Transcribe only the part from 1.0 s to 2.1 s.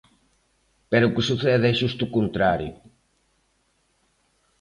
o que sucede é xusto